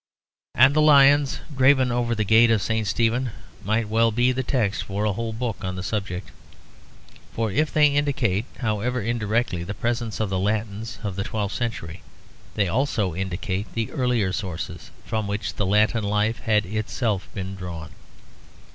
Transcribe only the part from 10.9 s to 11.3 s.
of the